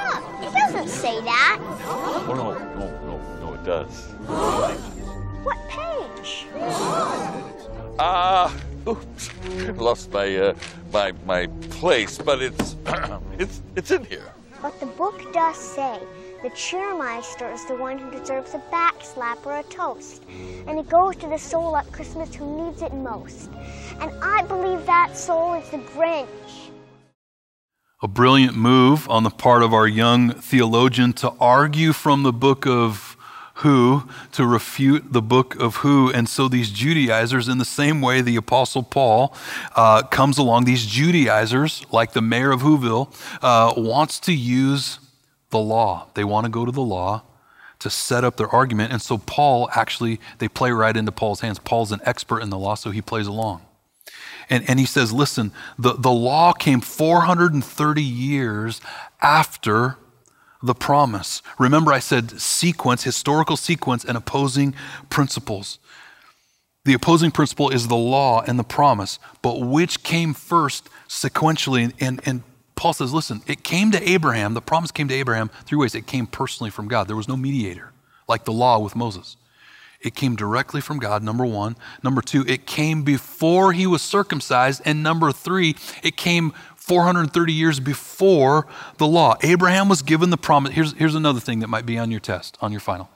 [0.03, 0.43] You made that up.
[0.43, 1.59] It doesn't say that.
[1.85, 4.13] Oh, no, no, no, no, it does.
[5.45, 6.47] What page?
[7.99, 8.55] Ah,
[8.87, 9.31] oops,
[9.77, 10.55] lost my, uh,
[10.93, 12.77] my, my place, but it's,
[13.39, 14.33] it's, it's in here.
[14.61, 15.99] But the book does say
[16.43, 20.25] the cheermeister is the one who deserves a backslap or a toast.
[20.67, 23.51] And it goes to the soul at Christmas who needs it most.
[24.01, 26.72] And I believe that soul is the Grinch.
[28.05, 32.67] A brilliant move on the part of our young theologian to argue from the book
[32.67, 33.17] of
[33.57, 36.11] who to refute the book of who.
[36.11, 39.33] And so these Judaizers, in the same way the Apostle Paul
[39.77, 44.99] uh, comes along, these Judaizers, like the mayor of Whoville, uh, wants to use
[45.51, 46.09] the law.
[46.15, 47.23] They want to go to the law
[47.79, 48.91] to set up their argument.
[48.91, 51.61] And so Paul actually, they play right into Paul's hands.
[51.61, 53.63] Paul's an expert in the law, so he plays along.
[54.53, 58.83] And, and he says, listen, the, the law came 430 years
[59.23, 59.97] after
[60.63, 61.41] the promise.
[61.59, 64.75] Remember, I said sequence, historical sequence, and opposing
[65.09, 65.79] principles.
[66.85, 71.91] The opposing principle is the law and the promise, but which came first sequentially?
[71.99, 72.43] And, and
[72.77, 75.95] Paul says, listen, it came to Abraham, the promise came to Abraham three ways.
[75.95, 77.09] It came personally from God.
[77.09, 77.93] There was no mediator,
[78.29, 79.39] like the law with Moses.
[80.03, 81.77] It came directly from God, number one.
[82.03, 84.83] Number two, it came before he was circumcised.
[84.85, 88.67] And number three, it came 430 years before
[88.99, 89.37] the law.
[89.43, 90.73] Abraham was given the promise.
[90.73, 93.09] Here's, here's another thing that might be on your test, on your final.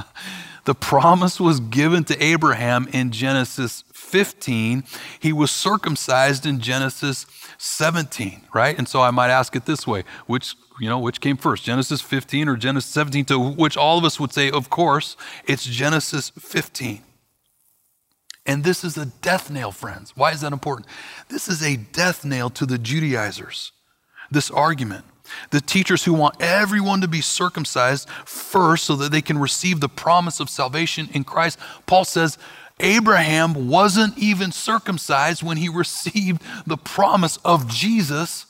[0.66, 4.84] the promise was given to Abraham in Genesis 15.
[5.18, 7.24] He was circumcised in Genesis
[7.58, 8.78] 17, right?
[8.78, 12.00] And so I might ask it this way which, you know, which came first, Genesis
[12.00, 13.24] 15 or Genesis 17?
[13.26, 17.02] To which all of us would say, of course, it's Genesis 15.
[18.46, 20.16] And this is a death nail, friends.
[20.16, 20.86] Why is that important?
[21.28, 23.72] This is a death nail to the Judaizers,
[24.30, 25.04] this argument.
[25.50, 29.88] The teachers who want everyone to be circumcised first so that they can receive the
[29.88, 31.58] promise of salvation in Christ.
[31.84, 32.38] Paul says,
[32.80, 38.46] Abraham wasn't even circumcised when he received the promise of Jesus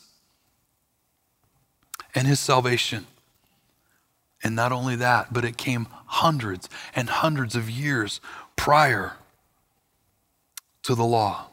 [2.14, 3.07] and his salvation.
[4.43, 8.21] And not only that, but it came hundreds and hundreds of years
[8.57, 9.14] prior
[10.85, 11.47] to the law.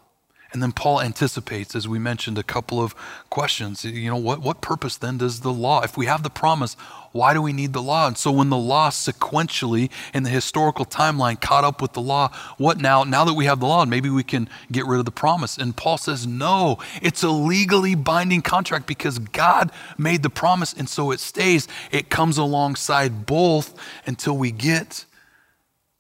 [0.56, 2.96] And then Paul anticipates, as we mentioned, a couple of
[3.30, 3.84] questions.
[3.84, 5.82] You know, what, what purpose then does the law?
[5.82, 6.76] If we have the promise,
[7.12, 8.08] why do we need the law?
[8.08, 12.30] And so when the law sequentially in the historical timeline caught up with the law,
[12.58, 13.04] what now?
[13.04, 15.58] Now that we have the law, maybe we can get rid of the promise.
[15.58, 20.88] And Paul says, no, it's a legally binding contract because God made the promise and
[20.88, 21.68] so it stays.
[21.92, 25.04] It comes alongside both until we get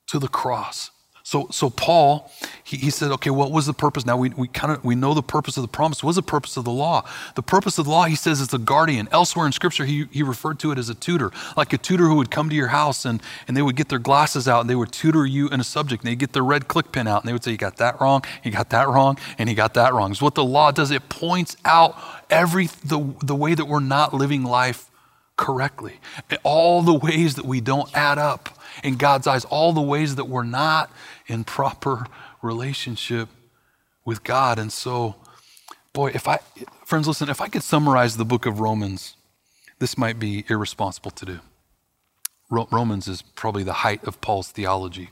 [0.07, 0.91] to the cross.
[1.27, 2.31] So, so Paul,
[2.63, 4.05] he, he said, okay, what was the purpose?
[4.05, 6.03] Now we, we kind of we know the purpose of the promise.
[6.03, 7.03] What was the purpose of the law?
[7.33, 9.09] The purpose of the law, he says, is a guardian.
[9.11, 12.15] Elsewhere in Scripture, he, he referred to it as a tutor, like a tutor who
[12.17, 14.75] would come to your house and, and they would get their glasses out and they
[14.75, 16.03] would tutor you in a subject.
[16.03, 17.99] And they'd get their red click pen out and they would say, you got that
[17.99, 20.11] wrong, you got that wrong, and you got that wrong.
[20.11, 20.91] It's what the law does.
[20.91, 21.97] It points out
[22.29, 24.91] every the, the way that we're not living life
[25.37, 25.99] correctly,
[26.43, 28.49] all the ways that we don't add up
[28.83, 30.91] in God's eyes, all the ways that we're not
[31.27, 32.05] in proper
[32.41, 33.29] relationship
[34.05, 34.59] with God.
[34.59, 35.15] And so,
[35.93, 36.39] boy, if I,
[36.85, 39.15] friends, listen, if I could summarize the book of Romans,
[39.79, 41.39] this might be irresponsible to do.
[42.49, 45.09] Romans is probably the height of Paul's theology.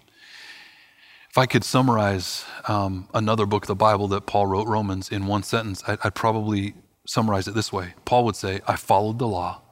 [1.30, 5.26] If I could summarize um, another book of the Bible that Paul wrote, Romans, in
[5.26, 9.28] one sentence, I'd, I'd probably summarize it this way Paul would say, I followed the
[9.28, 9.63] law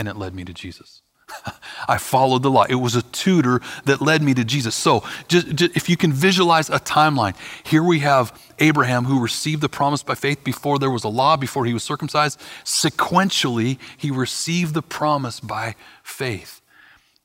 [0.00, 1.02] and it led me to Jesus.
[1.88, 2.64] I followed the law.
[2.64, 4.74] It was a tutor that led me to Jesus.
[4.74, 9.60] So, just, just, if you can visualize a timeline, here we have Abraham who received
[9.60, 12.40] the promise by faith before there was a law, before he was circumcised.
[12.64, 16.62] Sequentially, he received the promise by faith.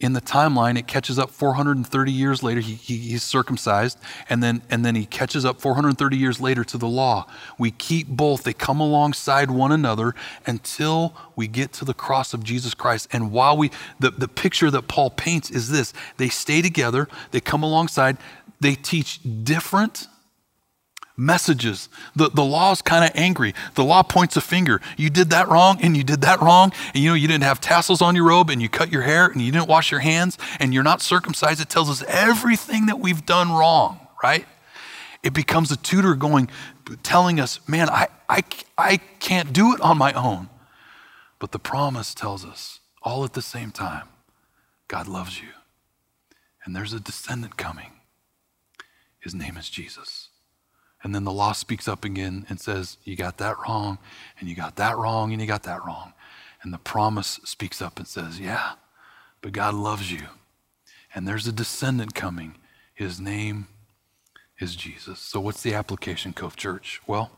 [0.02, 2.60] In the timeline, it catches up 430 years later.
[2.60, 6.78] He, he, he's circumcised, and then, and then he catches up 430 years later to
[6.78, 7.28] the law.
[7.58, 10.14] We keep both, they come alongside one another
[10.46, 13.08] until we get to the cross of Jesus Christ.
[13.14, 17.40] And while we, the, the picture that Paul paints is this they stay together, they
[17.40, 18.18] come alongside,
[18.60, 20.08] they teach different
[21.17, 21.89] messages.
[22.15, 23.54] The, the law is kind of angry.
[23.75, 24.82] The law points a finger.
[24.97, 26.73] You did that wrong and you did that wrong.
[26.93, 29.28] And you know, you didn't have tassels on your robe and you cut your hair
[29.28, 31.62] and you didn't wash your hands and you're not circumcised.
[31.62, 34.45] It tells us everything that we've done wrong, right?
[35.23, 36.49] It becomes a tutor going,
[37.01, 38.43] telling us, man, I, I,
[38.78, 40.49] I can't do it on my own.
[41.39, 44.08] But the promise tells us all at the same time
[44.88, 45.49] God loves you.
[46.63, 47.91] And there's a descendant coming.
[49.19, 50.25] His name is Jesus.
[51.06, 54.00] And then the law speaks up again and says, You got that wrong,
[54.39, 56.13] and you got that wrong, and you got that wrong.
[56.63, 58.72] And the promise speaks up and says, Yeah,
[59.39, 60.24] but God loves you.
[61.13, 62.56] And there's a descendant coming.
[62.96, 63.68] His name
[64.58, 65.20] is Jesus.
[65.20, 67.00] So, what's the application, Cove Church?
[67.06, 67.30] Well,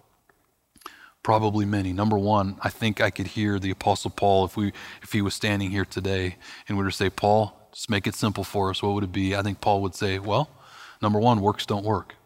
[1.22, 1.92] probably many.
[1.92, 4.72] Number one, I think I could hear the Apostle Paul if we
[5.04, 6.38] if he was standing here today
[6.70, 8.82] and we were to say, Paul, just make it simple for us.
[8.82, 9.36] What would it be?
[9.36, 10.50] I think Paul would say, Well,
[11.02, 12.17] number one, works don't work.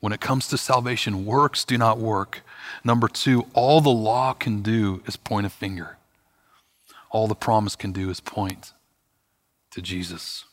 [0.00, 2.42] When it comes to salvation, works do not work.
[2.82, 5.98] Number two, all the law can do is point a finger.
[7.10, 8.72] All the promise can do is point
[9.72, 10.44] to Jesus.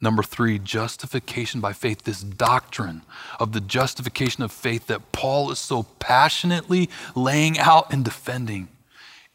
[0.00, 3.02] Number three, justification by faith, this doctrine
[3.38, 8.68] of the justification of faith that Paul is so passionately laying out and defending.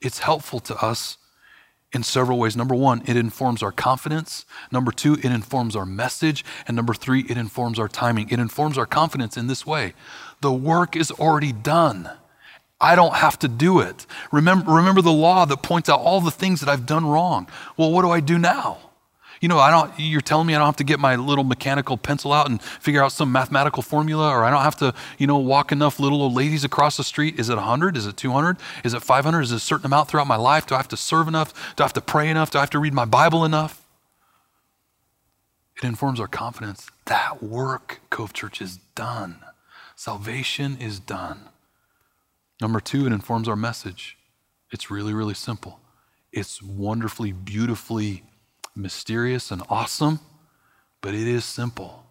[0.01, 1.17] It's helpful to us
[1.93, 2.55] in several ways.
[2.55, 4.45] Number one, it informs our confidence.
[4.71, 6.43] Number two, it informs our message.
[6.67, 8.29] And number three, it informs our timing.
[8.29, 9.93] It informs our confidence in this way
[10.41, 12.09] the work is already done.
[12.79, 14.05] I don't have to do it.
[14.31, 17.47] Remember, remember the law that points out all the things that I've done wrong.
[17.75, 18.77] Well, what do I do now?
[19.39, 21.95] You know, I don't, you're telling me I don't have to get my little mechanical
[21.97, 25.37] pencil out and figure out some mathematical formula, or I don't have to, you know,
[25.37, 27.39] walk enough little old ladies across the street.
[27.39, 27.95] Is it 100?
[27.95, 28.57] Is it 200?
[28.83, 29.41] Is it 500?
[29.41, 30.65] Is it a certain amount throughout my life?
[30.65, 31.53] Do I have to serve enough?
[31.75, 32.49] Do I have to pray enough?
[32.49, 33.83] Do I have to read my Bible enough?
[35.75, 36.89] It informs our confidence.
[37.05, 39.43] That work, Cove Church, is done.
[39.95, 41.49] Salvation is done.
[42.59, 44.17] Number two, it informs our message.
[44.71, 45.79] It's really, really simple.
[46.31, 48.23] It's wonderfully, beautifully
[48.77, 50.19] mysterious and awesome,
[51.01, 52.03] but it is simple.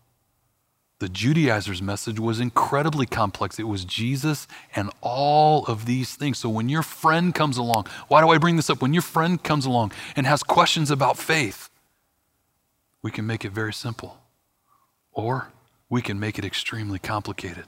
[0.99, 3.59] The Judaizers' message was incredibly complex.
[3.59, 6.39] It was Jesus and all of these things.
[6.39, 8.81] So when your friend comes along, why do I bring this up?
[8.81, 11.69] When your friend comes along and has questions about faith,
[13.03, 14.19] we can make it very simple.
[15.13, 15.53] Or
[15.91, 17.65] we can make it extremely complicated.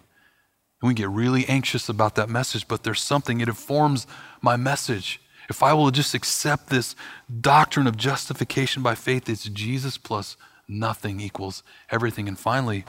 [0.81, 4.07] And we get really anxious about that message, but there's something, it informs
[4.41, 5.21] my message.
[5.49, 6.95] If I will just accept this
[7.41, 10.37] doctrine of justification by faith, it's Jesus plus
[10.69, 12.29] nothing equals everything.
[12.29, 12.85] And finally,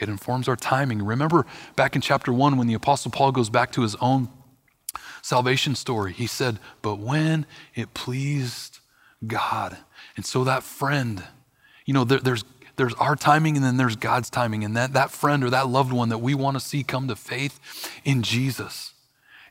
[0.00, 1.02] it informs our timing.
[1.04, 1.46] Remember
[1.76, 4.28] back in chapter one when the Apostle Paul goes back to his own
[5.22, 8.80] salvation story, he said, But when it pleased
[9.26, 9.76] God.
[10.16, 11.22] And so that friend,
[11.84, 12.44] you know, there, there's
[12.76, 14.64] there's our timing and then there's God's timing.
[14.64, 17.16] And that, that friend or that loved one that we want to see come to
[17.16, 17.60] faith
[18.04, 18.94] in Jesus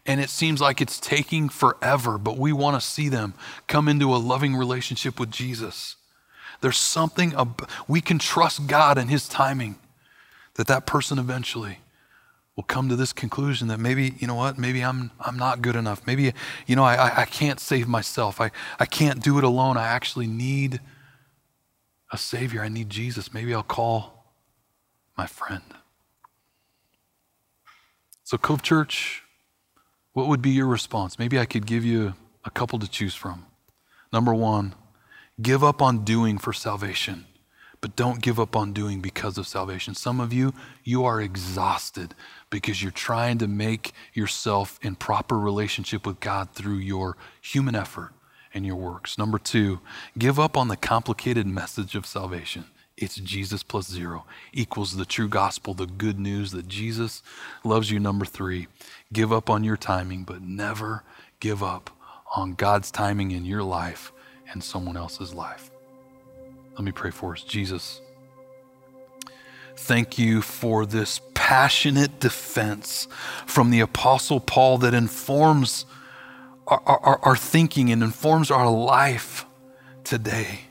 [0.05, 3.33] and it seems like it's taking forever, but we want to see them
[3.67, 5.95] come into a loving relationship with Jesus.
[6.61, 9.75] There's something, ab- we can trust God and His timing
[10.55, 11.79] that that person eventually
[12.55, 15.77] will come to this conclusion that maybe, you know what, maybe I'm, I'm not good
[15.77, 16.05] enough.
[16.05, 16.33] Maybe,
[16.67, 18.41] you know, I, I can't save myself.
[18.41, 19.77] I, I can't do it alone.
[19.77, 20.81] I actually need
[22.11, 22.61] a Savior.
[22.61, 23.33] I need Jesus.
[23.33, 24.33] Maybe I'll call
[25.17, 25.63] my friend.
[28.25, 29.23] So, Cove Church,
[30.19, 31.17] what would be your response?
[31.17, 33.45] Maybe I could give you a couple to choose from.
[34.11, 34.75] Number one,
[35.41, 37.25] give up on doing for salvation,
[37.79, 39.95] but don't give up on doing because of salvation.
[39.95, 40.53] Some of you,
[40.83, 42.15] you are exhausted
[42.49, 48.11] because you're trying to make yourself in proper relationship with God through your human effort
[48.53, 49.17] and your works.
[49.17, 49.79] Number two,
[50.17, 52.65] give up on the complicated message of salvation.
[52.99, 57.23] It's Jesus plus zero equals the true gospel, the good news that Jesus
[57.63, 57.97] loves you.
[57.97, 58.67] Number three,
[59.11, 61.03] give up on your timing, but never
[61.39, 61.89] give up
[62.35, 64.11] on God's timing in your life
[64.51, 65.71] and someone else's life.
[66.73, 67.43] Let me pray for us.
[67.43, 68.01] Jesus,
[69.75, 73.07] thank you for this passionate defense
[73.47, 75.85] from the Apostle Paul that informs
[76.67, 79.45] our, our, our thinking and informs our life
[80.03, 80.68] today.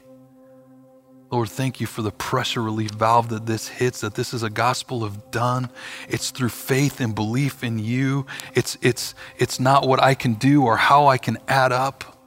[1.31, 4.51] Lord, thank you for the pressure relief valve that this hits, that this is a
[4.51, 5.71] gospel of done.
[6.09, 8.27] It's through faith and belief in you.
[8.55, 12.19] It's, it's, it's not what I can do or how I can add up.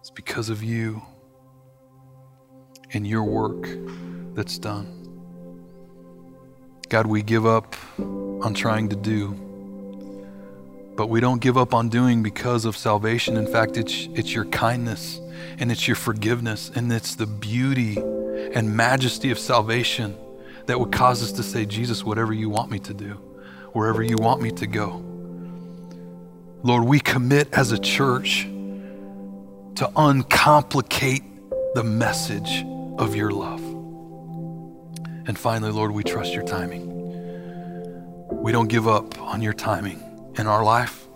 [0.00, 1.02] It's because of you.
[2.92, 3.68] and your work
[4.34, 5.00] that's done.
[6.88, 9.34] God, we give up on trying to do,
[10.96, 13.36] but we don't give up on doing because of salvation.
[13.36, 15.20] In fact, it's, it's your kindness
[15.58, 20.16] and it's your forgiveness and it's the beauty and majesty of salvation
[20.66, 23.14] that would cause us to say, Jesus, whatever you want me to do,
[23.72, 25.04] wherever you want me to go.
[26.62, 28.44] Lord, we commit as a church
[29.74, 31.24] to uncomplicate
[31.74, 32.64] the message
[32.98, 33.60] of your love.
[35.26, 36.92] And finally, Lord, we trust your timing.
[38.30, 40.03] We don't give up on your timing
[40.36, 41.06] in our life.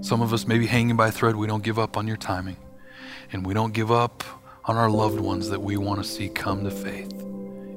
[0.00, 1.36] Some of us may be hanging by a thread.
[1.36, 2.56] We don't give up on your timing.
[3.32, 4.24] And we don't give up
[4.64, 7.12] on our loved ones that we want to see come to faith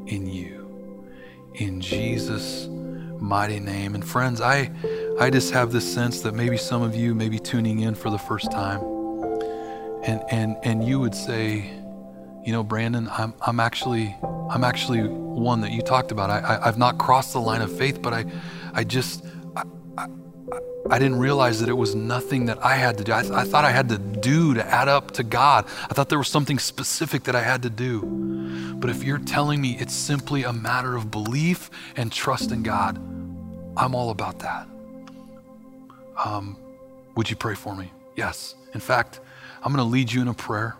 [0.08, 0.62] in you.
[1.56, 2.68] In Jesus'
[3.20, 3.96] mighty name.
[3.96, 4.72] And friends, I,
[5.20, 8.10] I just have this sense that maybe some of you may be tuning in for
[8.10, 8.82] the first time.
[10.04, 11.72] And, and, and you would say,
[12.44, 14.16] you know, Brandon, I'm, I'm actually,
[14.50, 16.30] I'm actually one that you talked about.
[16.30, 18.26] I, I, have not crossed the line of faith, but I,
[18.74, 19.24] I just,
[19.56, 20.08] I,
[20.90, 23.12] I, didn't realize that it was nothing that I had to do.
[23.12, 25.66] I, I thought I had to do to add up to God.
[25.90, 28.02] I thought there was something specific that I had to do.
[28.80, 32.98] But if you're telling me it's simply a matter of belief and trust in God,
[33.78, 34.68] I'm all about that.
[36.24, 36.58] Um,
[37.16, 37.92] would you pray for me?
[38.16, 38.56] Yes.
[38.74, 39.20] In fact,
[39.64, 40.76] I'm going to lead you in a prayer.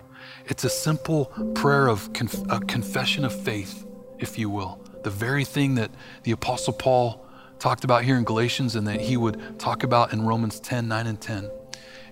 [0.48, 3.86] It's a simple prayer of conf- a confession of faith,
[4.20, 4.80] if you will.
[5.04, 5.92] The very thing that
[6.24, 7.26] the Apostle Paul
[7.62, 11.08] talked about here in Galatians and that he would talk about in Romans 10 9
[11.08, 11.50] and 10.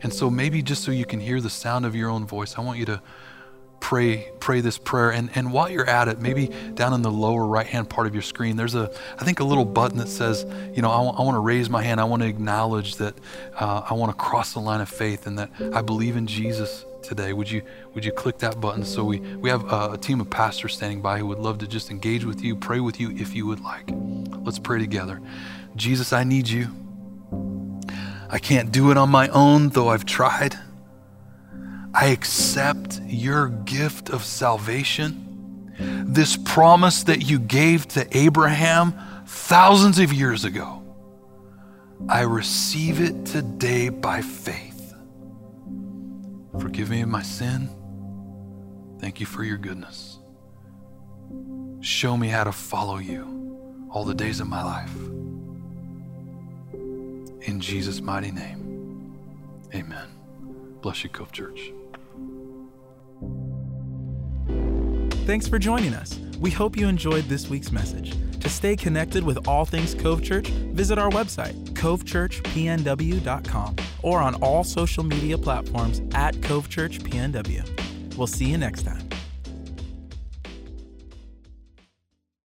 [0.02, 2.62] And so, maybe just so you can hear the sound of your own voice, I
[2.62, 3.02] want you to
[3.80, 5.12] pray pray this prayer.
[5.12, 8.14] And and while you're at it maybe down in the lower right hand part of
[8.14, 10.45] your screen there's a i think a little button that says
[10.76, 12.02] you know i, w- I want to raise my hand.
[12.02, 13.16] I want to acknowledge that
[13.56, 16.84] uh, i want to cross the line of faith and that i believe in Jesus
[17.10, 17.62] today would you
[17.93, 18.86] would you click that button?
[18.86, 21.68] So we we have a, a team of pastors standing by who would love to
[21.68, 23.89] just engage with you pray with you if you would like.
[24.45, 25.20] Let's pray together.
[25.76, 26.68] Jesus i need you.
[28.30, 30.55] I can't do it on my own though i've tried.
[31.93, 35.74] I accept your gift of salvation,
[36.05, 38.93] this promise that you gave to Abraham
[39.26, 40.84] thousands of years ago.
[42.07, 44.68] I receive it today by faith.
[46.58, 47.70] Forgive me of my sin.
[49.00, 50.20] Thank you for your goodness.
[51.82, 54.93] Show me how to follow you all the days of my life.
[57.41, 59.16] In Jesus' mighty name,
[59.74, 60.08] amen.
[60.82, 61.72] Bless you, Cove Church.
[65.26, 66.20] Thanks for joining us.
[66.40, 68.16] We hope you enjoyed this week's message.
[68.40, 74.64] To stay connected with all things Cove Church, visit our website, covechurchpnw.com, or on all
[74.64, 78.18] social media platforms at Cove Church PNW.
[78.18, 79.08] We'll see you next time.